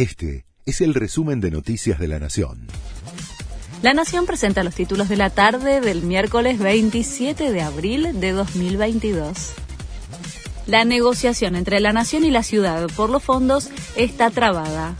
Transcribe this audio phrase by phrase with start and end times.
[0.00, 2.68] Este es el resumen de Noticias de la Nación.
[3.82, 9.52] La Nación presenta los títulos de la tarde del miércoles 27 de abril de 2022.
[10.66, 14.96] La negociación entre la Nación y la ciudad por los fondos está trabada.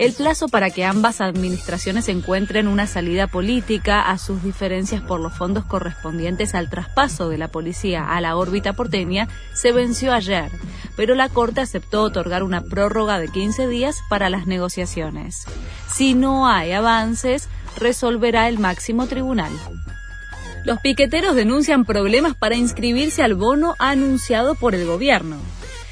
[0.00, 5.34] El plazo para que ambas administraciones encuentren una salida política a sus diferencias por los
[5.34, 10.50] fondos correspondientes al traspaso de la policía a la órbita porteña se venció ayer,
[10.96, 15.44] pero la Corte aceptó otorgar una prórroga de 15 días para las negociaciones.
[15.92, 19.52] Si no hay avances, resolverá el máximo tribunal.
[20.64, 25.36] Los piqueteros denuncian problemas para inscribirse al bono anunciado por el gobierno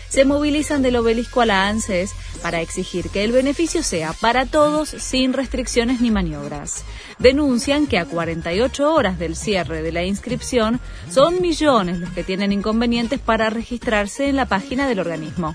[0.09, 2.13] se movilizan del obelisco a la ANSES
[2.43, 6.85] para exigir que el beneficio sea para todos sin restricciones ni maniobras.
[7.19, 12.53] Denuncian que a 48 horas del cierre de la inscripción son millones los que tienen
[12.53, 15.55] inconvenientes para registrarse en la página del organismo.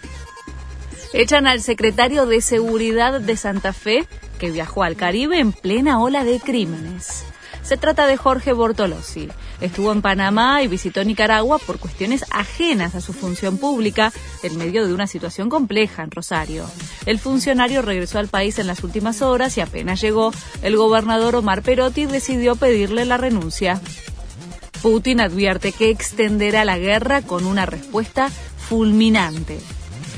[1.13, 4.07] Echan al secretario de Seguridad de Santa Fe,
[4.39, 7.23] que viajó al Caribe en plena ola de crímenes.
[7.63, 9.29] Se trata de Jorge Bortolossi.
[9.61, 14.11] Estuvo en Panamá y visitó Nicaragua por cuestiones ajenas a su función pública
[14.43, 16.69] en medio de una situación compleja en Rosario.
[17.05, 21.61] El funcionario regresó al país en las últimas horas y apenas llegó, el gobernador Omar
[21.61, 23.81] Perotti decidió pedirle la renuncia.
[24.81, 29.59] Putin advierte que extenderá la guerra con una respuesta fulminante.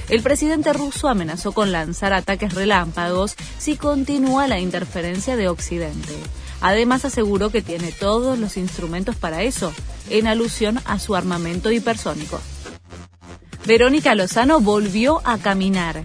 [0.07, 6.15] El presidente ruso amenazó con lanzar ataques relámpagos si continúa la interferencia de Occidente.
[6.61, 9.73] Además aseguró que tiene todos los instrumentos para eso,
[10.09, 12.39] en alusión a su armamento hipersónico.
[13.65, 16.03] Verónica Lozano volvió a caminar.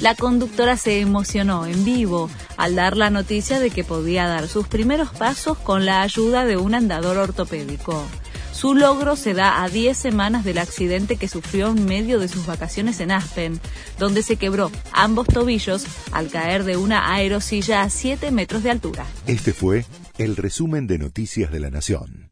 [0.00, 4.66] La conductora se emocionó en vivo al dar la noticia de que podía dar sus
[4.66, 8.04] primeros pasos con la ayuda de un andador ortopédico.
[8.60, 12.44] Su logro se da a 10 semanas del accidente que sufrió en medio de sus
[12.44, 13.58] vacaciones en Aspen,
[13.98, 19.06] donde se quebró ambos tobillos al caer de una aerosilla a 7 metros de altura.
[19.26, 19.86] Este fue
[20.18, 22.29] el resumen de Noticias de la Nación.